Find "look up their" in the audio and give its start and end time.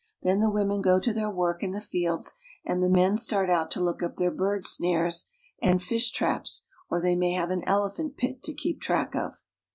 3.79-4.31